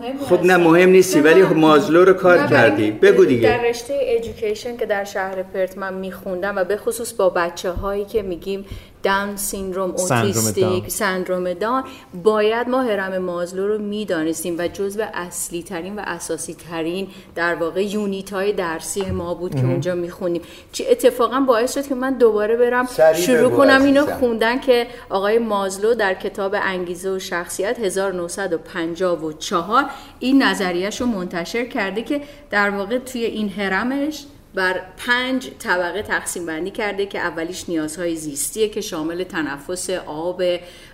مهمی 0.00 0.18
خب 0.28 0.42
نه. 0.42 0.56
مهم 0.56 0.88
نیستی 0.88 1.20
ولی 1.20 1.40
نه. 1.40 1.52
مازلو 1.52 2.04
رو 2.04 2.12
کار 2.12 2.46
کردی 2.46 2.90
بگو 2.90 3.22
در 3.22 3.28
دیگه 3.28 3.62
رشته 3.62 3.94
ایژوکیشن 3.94 4.76
که 4.76 4.86
در 4.86 5.04
شهر 5.04 5.42
پرت 5.42 5.78
من 5.78 5.94
میخوندم 5.94 6.56
و 6.56 6.64
به 6.64 6.76
خصوص 6.76 7.12
با 7.12 7.30
بچه 7.30 7.70
هایی 7.70 8.04
که 8.04 8.22
میگیم 8.22 8.64
داون 9.02 9.36
سیندروم 9.36 9.96
سندروم 9.96 10.26
اوتیستیک. 10.26 10.90
سندروم 10.90 11.52
داون 11.52 11.82
باید 12.24 12.68
ما 12.68 12.82
هرم 12.82 13.18
مازلو 13.18 13.68
رو 13.68 13.78
می‌دانستیم 13.78 14.56
و 14.58 14.68
جزو 14.68 15.02
اصلی 15.14 15.62
ترین 15.62 15.96
و 15.96 16.02
اساسی 16.06 16.56
ترین 16.70 17.08
در 17.34 17.54
واقع 17.54 17.84
یونیت 17.84 18.32
های 18.32 18.52
درسی 18.52 19.10
ما 19.10 19.34
بود 19.34 19.54
که 19.54 19.60
اونجا 19.60 19.94
می‌خونیم 19.94 20.42
چه 20.72 20.86
اتفاقا 20.90 21.40
باعث 21.40 21.74
شد 21.74 21.86
که 21.86 21.94
من 21.94 22.18
دوباره 22.18 22.56
برم 22.56 22.88
شروع 23.14 23.50
کنم 23.50 23.82
اینو. 23.82 24.06
خوندن 24.06 24.60
که 24.60 24.86
آقای 25.10 25.38
مازلو 25.38 25.94
در 25.94 26.14
کتاب 26.14 26.54
انگیزه 26.62 27.10
و 27.10 27.18
شخصیت 27.18 27.80
1954 27.80 29.84
این 30.20 30.42
نظریهش 30.42 31.00
رو 31.00 31.06
منتشر 31.06 31.64
کرده 31.64 32.02
که 32.02 32.20
در 32.50 32.70
واقع 32.70 32.98
توی 32.98 33.24
این 33.24 33.48
هرمش 33.48 34.24
بر 34.54 34.80
پنج 34.96 35.50
طبقه 35.58 36.02
تقسیم 36.02 36.46
بندی 36.46 36.70
کرده 36.70 37.06
که 37.06 37.18
اولیش 37.18 37.68
نیازهای 37.68 38.16
زیستیه 38.16 38.68
که 38.68 38.80
شامل 38.80 39.24
تنفس 39.24 39.90
آب 39.90 40.42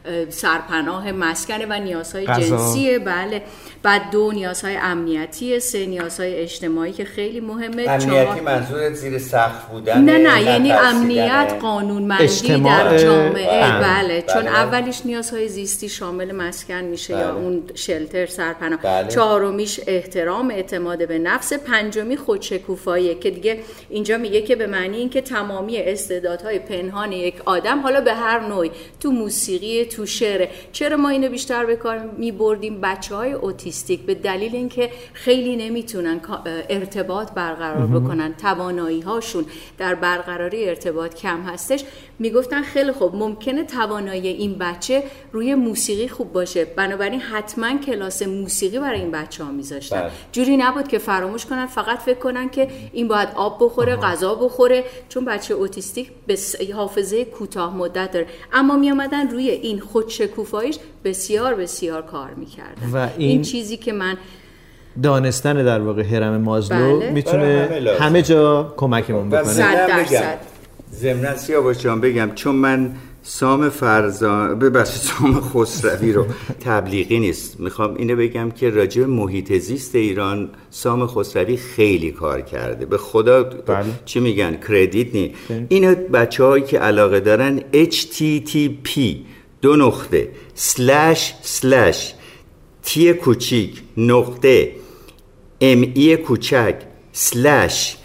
اه، 0.04 0.30
سرپناه 0.30 1.12
مسکنه 1.12 1.66
و 1.66 1.72
نیازهای 1.72 2.26
غذا. 2.26 2.56
جنسیه 2.56 2.98
بله 2.98 3.42
بعد 3.82 4.10
دو 4.10 4.32
نیازهای 4.32 4.76
امنیتیه 4.76 5.58
سه 5.58 5.86
نیازهای 5.86 6.34
اجتماعی 6.34 6.92
که 6.92 7.04
خیلی 7.04 7.40
مهمه 7.40 7.98
چهار 7.98 8.40
منظورت 8.40 8.94
زیر 8.94 9.18
سقف 9.18 9.64
بودن 9.64 10.00
نه 10.00 10.18
نه 10.18 10.42
یعنی 10.42 10.72
امنیت 10.72 11.54
قانونمندی 11.60 12.24
اجتماع 12.24 12.84
در 12.84 12.98
جامعه 12.98 13.64
امن. 13.64 13.80
بله 13.80 14.22
چون 14.22 14.42
بله. 14.42 14.50
اولیش 14.50 15.06
نیازهای 15.06 15.48
زیستی 15.48 15.88
شامل 15.88 16.32
مسکن 16.32 16.84
میشه 16.84 17.12
یا 17.12 17.18
بله. 17.18 17.36
اون 17.36 17.62
شلتر 17.74 18.26
سرپناه 18.26 18.78
بله. 18.82 19.08
چهارمیش 19.08 19.80
احترام 19.86 20.50
اعتماد 20.50 21.08
به 21.08 21.18
نفس 21.18 21.52
پنجمی 21.52 22.16
خودشکوفاییه 22.16 23.14
که 23.14 23.30
دیگه 23.44 23.60
اینجا 23.90 24.18
میگه 24.18 24.42
که 24.42 24.56
به 24.56 24.66
معنی 24.66 24.96
اینکه 24.96 25.20
تمامی 25.20 25.78
استعدادهای 25.78 26.58
پنهان 26.58 27.12
یک 27.12 27.34
آدم 27.44 27.80
حالا 27.80 28.00
به 28.00 28.14
هر 28.14 28.40
نوعی 28.48 28.70
تو 29.00 29.10
موسیقی 29.10 29.84
تو 29.84 30.06
شعر. 30.06 30.48
چرا 30.72 30.96
ما 30.96 31.08
اینو 31.08 31.28
بیشتر 31.28 31.64
به 31.64 31.76
کار 31.76 31.98
میبردیم؟ 31.98 32.80
بچه 32.80 33.14
های 33.14 33.32
اوتیستیک 33.32 34.00
به 34.00 34.14
دلیل 34.14 34.56
اینکه 34.56 34.90
خیلی 35.12 35.56
نمی‌تونن 35.56 36.20
ارتباط 36.68 37.32
برقرار 37.32 37.86
بکنن. 37.86 38.34
توانایی 38.34 39.00
هاشون 39.00 39.44
در 39.78 39.94
برقراری 39.94 40.68
ارتباط 40.68 41.14
کم 41.14 41.40
هستش. 41.42 41.84
می‌گفتن 42.18 42.62
خیلی 42.62 42.92
خوب 42.92 43.14
ممکنه 43.14 43.64
توانایی 43.64 44.28
این 44.28 44.56
بچه 44.58 45.02
روی 45.32 45.54
موسیقی 45.54 46.08
خوب 46.08 46.32
باشه 46.32 46.64
بنابراین 46.64 47.20
حتما 47.20 47.78
کلاس 47.78 48.22
موسیقی 48.22 48.78
برای 48.78 49.00
این 49.00 49.10
بچه 49.10 49.44
ها 49.44 49.50
میذاشتن 49.50 50.00
بله. 50.00 50.10
جوری 50.32 50.56
نبود 50.56 50.88
که 50.88 50.98
فراموش 50.98 51.46
کنن 51.46 51.66
فقط 51.66 51.98
فکر 51.98 52.18
کنن 52.18 52.48
که 52.48 52.68
این 52.92 53.08
باید 53.08 53.28
آب 53.34 53.58
بخوره 53.60 53.96
غذا 53.96 54.34
بخوره 54.34 54.84
چون 55.08 55.24
بچه 55.24 55.54
اوتیستیک 55.54 56.10
به 56.26 56.36
حافظه 56.74 57.24
کوتاه 57.24 57.76
مدت 57.76 58.10
داره 58.10 58.26
اما 58.52 58.76
می 58.76 58.90
آمدن 58.90 59.28
روی 59.30 59.50
این 59.50 59.80
خودشکوفاییش 59.80 60.76
بسیار 61.04 61.54
بسیار 61.54 62.02
کار 62.02 62.30
می‌کردن 62.30 62.90
و 62.92 62.96
این... 62.96 63.28
این- 63.30 63.42
چیزی 63.42 63.76
که 63.76 63.92
من 63.92 64.16
دانستن 65.02 65.64
در 65.64 65.80
واقع 65.80 66.02
هرم 66.02 66.36
مازلو 66.40 66.98
بله. 67.00 67.10
می‌تونه 67.10 67.68
همه. 67.70 67.90
همه 68.00 68.22
جا 68.22 68.74
کمکمون 68.76 69.28
بکنه 69.30 69.42
صد 69.42 69.52
ضمناً 69.52 69.86
درصد. 69.86 70.53
ضمناً 71.00 71.36
سیاوش 71.36 71.78
جان 71.78 72.00
بگم 72.00 72.30
چون 72.34 72.54
من 72.54 72.94
سام 73.22 73.68
فرزان 73.68 74.58
ببخشید 74.58 75.02
سام 75.02 75.40
خسروی 75.40 76.12
رو 76.12 76.26
تبلیغی 76.60 77.18
نیست. 77.18 77.60
می‌خوام 77.60 77.94
اینو 77.94 78.16
بگم 78.16 78.50
که 78.50 78.70
راجع 78.70 79.04
محیط 79.04 79.52
زیست 79.52 79.94
ایران 79.94 80.50
سام 80.70 81.06
خسروی 81.06 81.56
خیلی 81.56 82.10
کار 82.10 82.40
کرده. 82.40 82.86
به 82.86 82.98
خدا 82.98 83.42
بله. 83.42 83.84
چی 84.04 84.20
میگن؟ 84.20 84.56
کردیت 84.68 85.14
نی. 85.14 85.34
اینو 85.68 85.94
بچه 85.94 86.44
هایی 86.44 86.64
که 86.64 86.78
علاقه 86.78 87.20
دارن 87.20 87.60
http 87.72 89.00
دو 89.62 89.76
نقطه 89.76 90.28
سلش 90.54 91.34
سلش 91.42 92.14
تی 92.82 93.12
کوچیک 93.12 93.82
نقطه 93.96 94.72
ام 95.60 95.92
ای 95.94 96.16
کوچک 96.16 96.74
سلش 97.12 97.96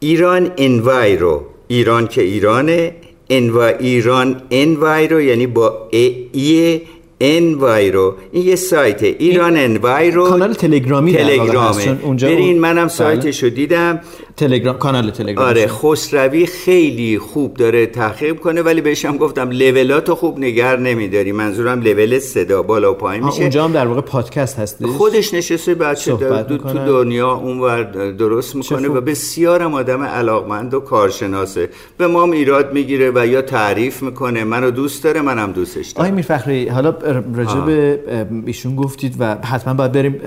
ایران 0.00 0.52
انوایرو 0.56 1.53
ایران 1.68 2.06
که 2.06 2.22
ایرانه 2.22 2.92
انوا 3.30 3.66
ایران 3.66 4.42
انوایرو 4.50 5.20
یعنی 5.20 5.46
با 5.46 5.88
ای, 5.90 6.26
ای 6.32 6.80
انوایرو 7.20 8.14
این 8.32 8.46
یه 8.46 8.56
سایته. 8.56 9.06
ایران 9.18 9.56
انوایرو 9.56 10.28
کانال 10.28 10.52
تلگرامی 10.52 11.12
تلگرامه. 11.12 11.98
اونجا 12.02 12.28
برین 12.28 12.58
منم 12.58 12.74
بله. 12.74 12.88
سایتشو 12.88 13.48
دیدم. 13.48 14.00
تلگرام 14.36 14.78
کانال 14.78 15.10
تلگرام. 15.10 15.48
آره 15.48 15.66
خسروی 15.66 16.46
خیلی 16.46 17.18
خوب 17.18 17.54
داره 17.54 17.86
تحقیق 17.86 18.34
کنه 18.34 18.62
ولی 18.62 18.80
بهش 18.80 19.04
هم 19.04 19.16
گفتم 19.16 19.50
لولاتو 19.50 20.14
خوب 20.14 20.38
نگر 20.38 20.76
نمیداری. 20.76 21.32
منظورم 21.32 21.80
لول 21.80 22.18
صدا 22.18 22.62
بالا 22.62 22.92
و 22.92 22.94
پایین 22.94 23.24
میشه. 23.24 23.40
اونجا 23.40 23.64
هم 23.64 23.72
در 23.72 23.86
واقع 23.86 24.00
پادکست 24.00 24.58
هستش. 24.58 24.86
خودش 24.86 25.34
نشسته 25.34 25.74
بچه 25.74 26.12
دو 26.12 26.58
تو. 26.58 26.86
دنیا 26.86 27.32
اونور 27.32 27.82
درست 28.12 28.56
می‌کنه. 28.56 28.88
و 28.88 29.00
بسیارم 29.00 29.74
آدم 29.74 30.02
علاقمند 30.02 30.74
و 30.74 30.80
کارشناسه. 30.80 31.68
به 31.98 32.06
ما 32.06 32.22
هم 32.22 32.30
ایراد 32.30 32.72
می‌گیره 32.72 33.12
و 33.14 33.26
یا 33.26 33.42
تعریف 33.42 34.02
می‌کنه. 34.02 34.44
منو 34.44 34.70
دوست 34.70 35.04
داره 35.04 35.20
منم 35.20 35.52
دوستش 35.52 35.90
آقای 35.90 36.04
دارم 36.04 36.14
میرفخری 36.14 36.68
حالا 36.68 36.94
راجع 37.34 37.60
به 37.60 38.00
ایشون 38.46 38.76
گفتید 38.76 39.16
و 39.18 39.34
حتما 39.34 39.74
باید 39.74 39.92
بریم 39.92 40.20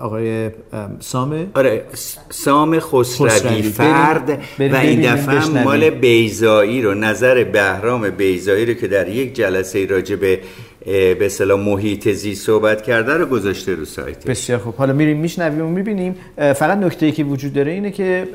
آقای 0.00 0.44
ام، 0.44 0.96
سامه. 1.00 1.46
آره 1.54 1.84
سام 2.30 2.78
خسروی. 2.80 3.51
خسروی. 3.58 3.70
فرد 3.72 4.26
بریم- 4.26 4.40
بریم 4.58 4.72
و 4.72 4.76
این 4.76 5.14
دفعه. 5.14 5.62
مال 5.64 5.90
بیزایی 5.90 6.82
رو 6.82 6.94
نظر 6.94 7.44
بهرام 7.44 8.10
بیزایی 8.10 8.66
رو 8.66 8.74
که 8.74 8.88
در 8.88 9.08
یک 9.08 9.34
جلسه 9.34 9.86
راجع 9.86 10.16
به 10.16 10.38
به 10.86 11.26
اصطلاح 11.26 11.60
محیط 11.60 12.08
زیست 12.08 12.46
صحبت 12.46 12.82
کرده 12.82 13.12
رو 13.14 13.26
گذاشته 13.26 13.74
رو 13.74 13.84
سایت 13.84 14.26
بسیار 14.26 14.58
خوب 14.58 14.74
حالا 14.74 14.92
میریم 14.92 15.16
میشنویم 15.16 15.64
و 15.66 15.68
می‌بینیم 15.68 16.14
فقط 16.36 16.78
نکته 16.78 17.06
ای 17.06 17.12
که 17.12 17.24
وجود 17.24 17.52
داره 17.52 17.72
اینه 17.72 17.90
که 17.90 18.26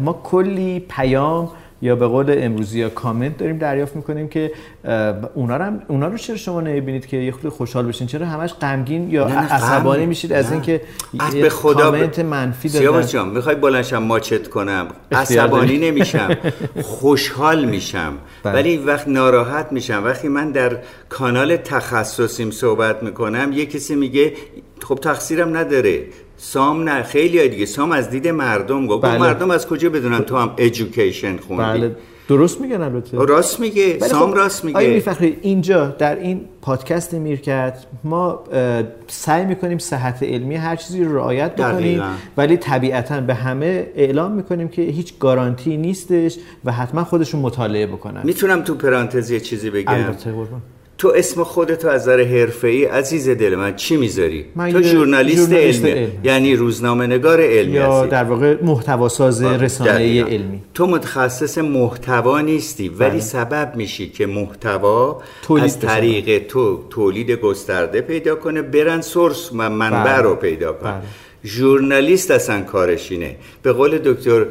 ما 0.00 0.20
کلی 0.24 0.82
پیام 0.90 1.50
یا 1.84 1.96
به 1.96 2.06
قول 2.06 2.34
امروزی 2.38 2.78
یا 2.78 2.88
کامنت 2.88 3.36
داریم 3.36 3.58
دریافت 3.58 3.96
می‌کنیم 3.96 4.28
که 4.28 4.52
اونا 5.34 5.56
رو 5.56 5.64
هم 5.64 5.82
اونا 5.88 6.08
رو 6.08 6.18
چرا 6.18 6.36
شما 6.36 6.60
نمی‌بینید 6.60 7.06
که 7.06 7.16
یه 7.16 7.32
خود 7.32 7.48
خوشحال 7.48 7.86
بشین 7.86 8.06
چرا 8.06 8.26
همش 8.26 8.52
غمگین 8.52 9.10
یا 9.10 9.26
عصبانی. 9.26 10.06
میشید 10.06 10.32
از. 10.32 10.52
اینکه 10.52 10.80
به 11.32 11.48
خدا 11.48 11.90
کامنت 11.90 12.18
منفی 12.18 12.68
سیاوش 12.68 12.96
دادن 12.96 13.06
جان 13.06 13.28
می‌خوای 13.28 13.54
بلنشم 13.54 14.02
ماچت 14.02 14.48
کنم 14.48 14.86
عصبانی. 15.12 15.78
نمیشم 15.78 16.36
خوشحال 17.00 17.64
میشم 17.64 18.12
بله. 18.42 18.54
ولی 18.54 18.76
وقت 18.76 19.08
ناراحت 19.08 19.72
میشم 19.72 20.02
وقتی 20.04 20.28
من 20.28 20.50
در 20.50 20.78
کانال 21.08 21.56
تخصصیم 21.56 22.50
صحبت 22.50 23.02
می‌کنم 23.02 23.52
یه 23.52 23.66
کسی 23.66 23.94
میگه 23.94 24.32
خب 24.82 24.94
تقصیرم 24.94 25.56
نداره 25.56 26.04
سام 26.36 26.88
نه 26.88 27.02
خیلی 27.02 27.38
های 27.38 27.48
دیگه. 27.48 27.66
سام 27.66 27.92
از 27.92 28.10
دید 28.10 28.28
مردم 28.28 28.86
گفت 28.86 29.04
بله. 29.04 29.18
مردم 29.18 29.50
از 29.50 29.66
کجا 29.66 29.90
بدونن 29.90 30.20
تو 30.20 30.36
هم 30.36 30.50
ایژوکیشن 30.56 31.36
خوندی؟ 31.36 31.80
بله. 31.80 31.96
درست 32.28 32.60
میگن 32.60 32.82
البته. 32.82 33.18
راست 33.18 33.60
میگه. 33.60 33.98
ولی 34.00 34.10
سام 34.10 34.30
خب، 34.30 34.36
راست 34.36 34.64
آقای 34.64 34.84
میگه 34.84 34.92
میرفخری 34.92 35.38
اینجا 35.42 35.86
در 35.86 36.16
این 36.16 36.40
پادکست 36.62 37.14
میرکت 37.14 37.84
ما 38.04 38.44
سعی 39.06 39.44
می‌کنیم 39.44 39.78
صحت 39.78 40.22
علمی 40.22 40.54
هر 40.56 40.76
چیزی 40.76 41.04
رو 41.04 41.16
رعایت 41.16 41.56
بکنیم. 41.56 42.02
ولی 42.36 42.56
طبیعتا 42.56 43.20
به 43.20 43.34
همه 43.34 43.86
اعلام 43.96 44.32
می‌کنیم 44.32 44.68
که 44.68 44.82
هیچ 44.82 45.18
گارانتی 45.18 45.76
نیستش 45.76 46.36
و 46.64 46.72
حتما 46.72 47.04
خودشون 47.04 47.40
مطالعه 47.40 47.86
بکنن. 47.86 48.20
می‌تونم 48.24 48.62
تو 48.62 48.74
پرانتز 48.74 49.30
یه 49.30 49.40
چیزی 49.40 49.70
بگم؟ 49.70 49.94
البته 49.94 50.32
تو 50.98 51.12
اسم 51.16 51.44
خودتو 51.44 51.88
از 51.88 52.02
نظر 52.02 52.22
حرفه‌ای 52.22 52.84
عزیز 52.84 53.28
دل 53.28 53.54
من 53.54 53.76
چی 53.76 53.96
می‌ذاری 53.96 54.44
من 54.54 54.72
تو 54.72 54.82
ژورنالیست 54.82 55.36
ژورنالیست 55.36 55.84
علمی 55.84 56.00
علمی. 56.00 56.12
یعنی 56.24 56.56
روزنامه 56.56 57.06
نگار 57.06 57.40
علمی 57.40 57.72
یا 57.72 57.92
هستی 57.92 58.08
در 58.08 58.24
واقع 58.24 58.56
محتواساز 58.62 59.42
رسانه 59.42 59.92
دقیقاً. 59.92 60.28
علمی 60.28 60.60
تو 60.74 60.86
متخصص 60.86 61.58
محتوا 61.58 62.40
نیستی 62.40 62.88
ولی 62.88 63.10
بله. 63.10 63.20
سبب 63.20 63.72
میشی 63.76 64.08
که 64.08 64.26
محتوا 64.26 65.22
از. 65.62 65.80
طریق 65.80 66.46
تو 66.46 66.88
تولید 66.90 67.30
گسترده 67.30 68.00
پیدا 68.00 68.34
کنه 68.34 68.62
برن 68.62 69.00
سورس 69.00 69.52
و 69.52 69.70
منبع 69.70 70.04
بله. 70.04 70.22
رو 70.22 70.34
پیدا 70.34 70.72
کنه 70.72 70.92
بله. 70.92 71.02
ژورنالیست 71.44 72.30
اصلا 72.30 72.60
کارش 72.62 73.12
اینه 73.12 73.36
به 73.62 73.72
قول 73.72 73.98
دکتر 73.98 74.46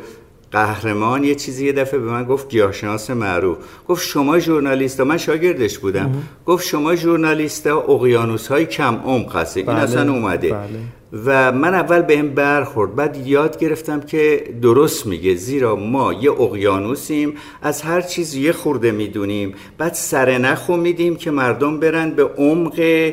قهرمان 0.54 1.24
یه 1.24 1.36
چیزی 1.36 1.66
یه 1.66 1.74
دفعه 1.74 2.00
به 2.00 2.12
من 2.12 2.24
گفت 2.24 2.50
گیاهشناس 2.50 3.10
معروف 3.10 3.58
گفت 3.88 4.06
شما 4.06 4.40
ژورنالیست 4.40 5.02
من 5.02 5.18
شاگردش 5.18 5.78
بودم 5.80 6.24
گفت 6.46 6.68
شما 6.68 6.96
ژورنالیست 6.96 7.68
اقیانوس 7.68 8.48
های 8.48 8.66
کم 8.66 8.96
عمق 8.96 9.36
هستی 9.36 9.60
این 9.60 9.70
بله. 9.70 9.80
اصلا 9.82 10.14
اومده 10.14 10.50
بله. 10.50 10.80
و 11.26 11.52
من 11.52 11.74
اول 11.76 12.02
به 12.02 12.14
این 12.14 12.30
برخورد 12.30 12.96
بعد 12.96 13.28
یاد 13.28 13.60
گرفتم 13.60 14.02
که 14.02 14.44
درست 14.62 15.06
میگه 15.06 15.36
زیرا 15.36 15.76
ما 15.76 16.14
یه 16.14 16.32
اقیانوسیم 16.32 17.34
از 17.62 17.82
هر 17.82 18.02
چیز 18.02 18.36
یه 18.36 18.52
خورده 18.52 18.92
می‌دونیم. 18.92 19.54
بعد 19.78 19.94
سرنخو 19.94 20.78
میدیم 20.78 21.16
که 21.16 21.32
مردم 21.32 21.80
برن 21.80 22.10
به 22.10 22.24
عمق 22.24 23.12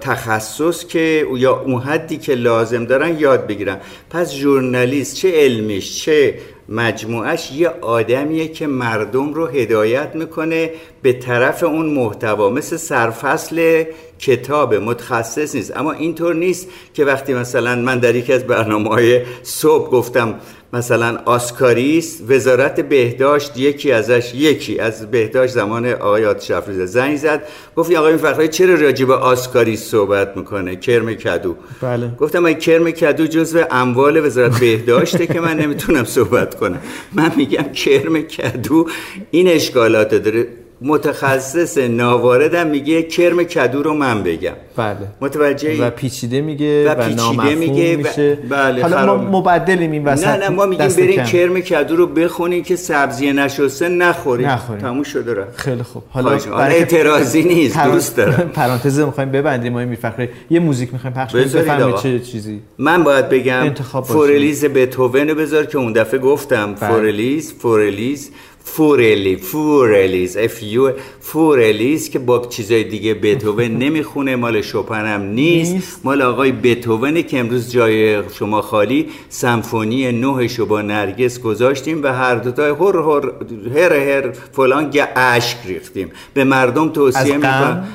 تخصص 0.00 0.86
که 0.86 1.26
یا 1.34 1.60
اون 1.60 1.80
حدی 1.80 2.16
که 2.16 2.34
لازم 2.34 2.84
دارن 2.84 3.18
یاد 3.18 3.46
بگیرن. 3.46 3.80
پس 4.10 4.32
ژورنالیست 4.32 5.16
چه 5.16 5.32
علمیش 5.44 6.04
چه 6.04 6.34
مجموعش 6.68 7.52
یه 7.52 7.68
آدمیه 7.68 8.48
که 8.48 8.66
مردم 8.66 9.34
رو 9.34 9.46
هدایت 9.46 10.10
می‌کنه 10.14 10.70
به 11.02 11.12
طرف 11.12 11.62
اون 11.62 11.86
محتوا 11.86 12.50
مثل 12.50 12.76
سرفصل 12.76 13.84
کتاب 14.18 14.74
متخصص 14.74 15.54
نیست. 15.54 15.76
اما 15.76 15.92
اینطور 15.92 16.34
نیست 16.34 16.68
که 16.94 17.04
وقتی 17.04 17.34
مثلا 17.34 17.76
من 17.76 17.98
در 17.98 18.14
یکی 18.14 18.32
از 18.32 18.46
برنامه 18.46 18.88
های 18.88 19.20
صبح 19.42 19.90
گفتم 19.90 20.34
مثلا 20.72 21.18
آسکاریست 21.24 22.22
وزارت 22.28 22.80
بهداشت 22.80 23.58
یکی 23.58 23.92
ازش 23.92 24.34
یکی 24.34 24.78
از 24.78 25.10
بهداشت 25.10 25.52
زمان 25.52 25.86
آقای 25.86 26.24
آتش 26.24 26.50
افروزه 26.50 26.86
زنگ 26.86 27.16
زد. 27.16 27.42
گفت 27.76 27.92
آقای 27.92 28.08
این 28.08 28.18
فخرایی 28.18 28.48
چرا 28.48 28.74
راجع 28.74 29.04
به 29.06 29.14
آسکاریست 29.14 29.90
صحبت 29.90 30.36
می‌کنه؟ 30.36 30.76
کرم 30.76 31.14
کدو. 31.14 31.54
بله. 31.80 32.10
گفتم 32.20 32.44
این 32.44 32.58
کرم 32.58 32.90
کدو 32.90 33.26
جزو 33.26 33.64
اموال 33.70 34.26
وزارت 34.26 34.60
بهداشته 34.60 35.26
که 35.26 35.40
من 35.40 35.56
نمی‌تونم 35.60 36.04
صحبت 36.04 36.54
کنم. 36.54 36.80
من 37.12 37.32
میگم 37.36 37.72
کرم 37.72 38.22
کدو 38.22 38.86
این 39.30 39.48
اشکالات 39.48 40.14
داره. 40.14 40.46
متخصص 40.80 41.78
ناواردم 41.78 42.66
میگه 42.66 43.02
کرم 43.02 43.42
کدو 43.42 43.82
رو 43.82 43.94
من 43.94 44.22
بگم 44.22 44.52
بله 44.76 44.96
متوجه 45.20 45.84
و 45.84 45.90
پیچیده 45.90 46.40
میگه 46.40 46.88
و 46.88 46.90
و, 46.90 47.08
پیچیده 47.08 47.54
میگه 47.54 47.96
میشه 47.96 48.34
بله، 48.34 48.82
حالا 48.82 48.96
خراب 48.96 49.22
ما 49.22 49.40
مبدلیم 49.40 49.90
این 49.92 50.04
وسط 50.04 50.26
نه 50.26 50.36
نه 50.36 50.48
ما 50.48 50.66
میگیم 50.66 50.88
برین. 50.88 51.24
کرم 51.24 51.60
کدو 51.60 51.96
رو 51.96 52.06
بخونین 52.06 52.62
که 52.62 52.76
سبزی 52.76 53.32
نشسته 53.32 53.88
نخورین 53.88 54.46
نخورین. 54.46 54.82
تموم 54.82 55.02
شده 55.02 55.34
رفت 55.34 55.60
خیلی 55.60 55.82
خوب 55.82 56.02
که 56.44 56.54
اعتراضی 56.54 57.42
نیست، 57.42 57.76
پر- 57.76 57.88
دوست 57.90 58.16
دارم. 58.16 58.50
پرانتز 58.54 59.00
می‌خوایم 59.00 59.30
ببندیم 59.30 59.72
ما 59.72 59.84
میفخره 59.84 60.28
یه 60.50 60.60
موزیک 60.60 60.92
می‌خوایم 60.92 61.16
پخش 61.16 61.32
کنیم. 61.32 61.96
چه 62.02 62.20
چیزی 62.20 62.60
من 62.78 63.04
باید 63.04 63.28
بگم. 63.28 63.74
فورلیز 64.04 64.64
بتوون 64.64 65.34
بذار 65.34 65.66
که 65.66 65.78
اون 65.78 65.92
دفعه 65.92 66.20
گفتم 66.20 66.74
بله. 66.74 66.90
فورلیز 66.90 67.52
فورلیز 67.52 68.30
فورلی 68.64 69.36
فورلیز 69.36 70.36
اف 70.36 70.62
یو 70.62 70.92
فورلیز 71.20 72.10
که 72.10 72.18
با 72.18 72.46
چیزای 72.46 72.84
دیگه 72.84 73.14
بتوون 73.14 73.64
نمی‌خونه 73.84 74.36
مال 74.36 74.62
شوپن 74.62 75.06
هم 75.06 75.22
نیست. 75.22 75.72
نیست. 75.72 76.00
مال 76.04 76.22
آقای 76.22 76.52
بتوونه 76.52 77.22
که 77.22 77.38
امروز 77.38 77.72
جای 77.72 78.22
شما 78.38 78.62
خالی 78.62 79.08
سمفونی 79.28 80.22
رو 80.58 80.66
با 80.66 80.82
نرگس 80.82 81.40
گذاشتیم 81.40 82.02
و 82.02 82.06
هر 82.06 82.34
دوتا 82.34 82.62
هر 82.64 82.72
هر 82.74 83.30
هر 83.74 83.92
هر 83.92 84.30
فلان 84.52 84.90
گه 84.90 85.08
اشک 85.16 85.56
ریختیم 85.66 86.10
به 86.34 86.44
مردم 86.44 86.88
توصیه؟ 86.88 87.36
می‌کنم 87.36 87.88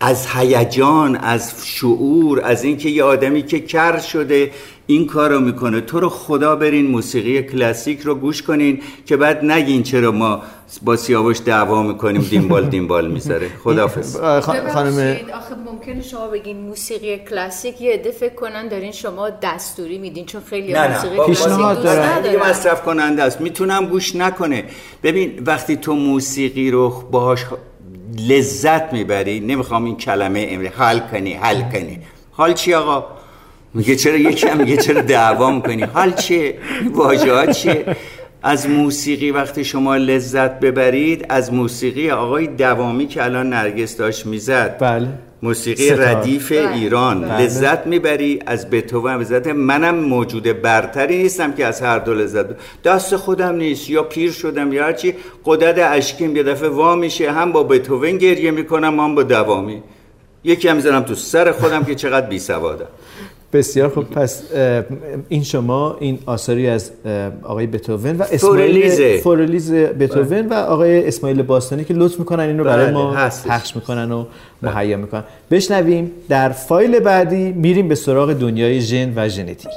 از 0.00 0.26
هیجان 0.26 1.16
از 1.16 1.52
شعور 1.64 2.40
از 2.40 2.64
اینکه 2.64 2.88
یه 2.88 3.04
آدمی 3.04 3.42
که 3.42 3.60
کر 3.60 3.98
شده 3.98 4.50
این 4.86 5.06
کارو 5.06 5.40
می‌کنه. 5.40 5.80
تو 5.80 6.00
رو 6.00 6.08
خدا 6.08 6.56
برین 6.56 6.86
موسیقی 6.86 7.42
کلاسیک 7.42 8.00
رو 8.00 8.14
گوش 8.14 8.42
کنین 8.42 8.80
که 9.06 9.16
بعد 9.16 9.44
نگین 9.44 9.82
چرا 9.82 10.12
ما 10.12 10.42
با 10.82 10.96
سیاوش 10.96 11.40
دعوا 11.44 11.82
می‌کنیم 11.82 12.22
دیمبال 12.22 12.66
دیمبال 12.66 13.10
می‌ذاره. 13.10 13.48
خدافظ 13.64 14.16
آه، 14.16 14.40
خ- 14.40 14.44
خانم 14.72 15.16
آخه 15.34 15.54
ممکنه 15.72 16.02
شما 16.02 16.26
بگین 16.28 16.56
موسیقی 16.60 17.18
کلاسیک 17.18 17.80
یه 17.80 17.92
عده 17.92 18.10
فکر 18.10 18.34
کنن 18.34 18.68
دارین 18.68 18.92
شما 18.92 19.30
دستوری 19.42 19.98
میدین 19.98 20.26
چون 20.26 20.40
خیلی 20.50 20.72
نه 20.72 20.78
نه. 20.88 20.94
موسیقی 20.96 21.16
با- 21.16 21.26
کلاسیک 21.26 21.44
پیشنهاد 21.44 21.82
دوست 21.82 21.98
ندارن. 21.98 22.50
مصرف 22.50 22.82
کننده 22.82 23.22
است. 23.22 23.40
می‌تونم 23.40 23.86
گوش 23.86 24.16
نکنه. 24.16 24.64
ببین 25.02 25.42
وقتی 25.46 25.76
تو 25.76 25.94
موسیقی 25.94 26.70
رو 26.70 26.88
باهاش 27.10 27.44
لذت 28.28 28.92
می‌بری. 28.92 29.40
نمی‌خوام 29.40 29.84
این 29.84 29.96
کلمه 29.96 30.46
امری 30.50 30.66
حل 30.66 30.98
کنی 30.98 31.32
حل 31.32 31.60
کنی. 31.72 31.98
حال 32.30 32.52
چی 32.52 32.74
آقا؟ 32.74 33.06
میگه 33.74 33.96
چرا 33.96 34.16
یکی 34.16 34.46
هم 34.48 34.58
میگه 34.58 34.76
چرا 34.76 35.00
دعوا 35.00 35.50
می‌کنی؟ 35.50 35.82
حال 35.82 36.12
چیه؟ 36.12 36.58
واژه 36.92 37.52
چیه؟ 37.52 37.96
از 38.42 38.68
موسیقی 38.68 39.30
وقتی 39.30 39.64
شما 39.64 39.96
لذت 39.96 40.60
ببرید 40.60 41.26
از 41.28 41.52
موسیقی 41.52 42.10
آقای 42.10 42.46
دوامی 42.46 43.06
که 43.06 43.24
الان 43.24 43.48
نرگس 43.48 43.96
داشت 43.96 44.26
می‌زد. 44.26 44.76
بله. 44.78 45.08
موسیقی 45.44 45.86
ستار. 45.86 46.00
ردیف 46.00 46.52
بله. 46.52 46.72
ایران. 46.72 47.20
بله. 47.20 47.42
لذت 47.44 47.86
می‌بری 47.86 48.40
از 48.46 48.70
بتوون. 48.70 49.20
لذت 49.20 49.46
منم 49.46 49.94
موجود 49.94 50.62
برتری 50.62 51.22
نیستم 51.22 51.52
که 51.52 51.66
از 51.66 51.80
هر 51.80 51.98
دو 51.98 52.14
لذت 52.14 52.46
ب- 52.46 52.56
دست 52.84 53.16
خودم 53.16 53.54
نیست. 53.54 53.90
یا 53.90 54.02
پیر 54.02 54.32
شدم 54.32 54.72
یا 54.72 54.84
هرچی. 54.84 55.14
غدد 55.44 55.78
اشکیم 55.78 56.36
یه 56.36 56.42
دفعه 56.42 56.68
وا 56.68 56.94
میشه. 56.96 57.30
هم 57.32 57.52
با 57.52 57.62
بتوون 57.62 58.18
گریه 58.18 58.50
می‌کنم 58.50 59.00
هم 59.00 59.14
با 59.14 59.22
دوامی. 59.22 59.82
یکی 60.44 60.68
هم 60.68 60.76
می‌زنم 60.76 61.02
تو 61.02 61.14
سر 61.14 61.52
خودم 61.52 61.84
که 61.84 61.94
چقدر 61.94 62.26
بی 62.26 62.38
سوادم 62.38 62.88
بسیار 63.54 63.88
خوب 63.88 64.04
پس 64.04 64.42
این 65.28 65.42
شما 65.42 65.96
این 66.00 66.18
آثاری 66.26 66.68
از 66.68 66.90
آقای 67.42 67.66
بتوون 67.66 68.16
و. 68.16 68.22
اسماعیل 68.32 69.18
Für 69.20 69.39
Elise 69.39 69.72
بتوون 69.72 70.48
و 70.48 70.54
آقای 70.54 71.08
اسماعیل 71.08 71.42
باستانی 71.42 71.84
که 71.84 71.94
لطف 71.94 72.18
می‌کنن 72.18 72.44
این 72.44 72.58
رو 72.58 72.64
برای 72.64 72.84
بله، 72.84 72.94
ما 72.94 73.14
هستش. 73.14 73.50
پخش 73.50 73.76
می‌کنن 73.76 74.12
و 74.12 74.24
مهیا 74.62 74.96
می‌کنن 74.96 75.24
بشنویم 75.50 76.10
در 76.28 76.48
فایل 76.48 77.00
بعدی 77.00 77.52
میریم 77.52 77.88
به 77.88 77.94
سراغ 77.94 78.32
دنیای 78.32 78.80
ژن 78.80 79.12
و 79.16 79.28
ژنتیک 79.28 79.72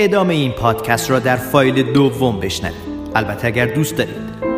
ادامه 0.00 0.34
این 0.34 0.52
پادکست 0.52 1.10
را 1.10 1.18
در 1.18 1.36
فایل 1.36 1.92
دوم 1.92 2.40
بشنوید. 2.40 2.88
البته 3.14 3.46
اگر 3.46 3.66
دوست 3.66 3.96
دارید. 3.96 4.57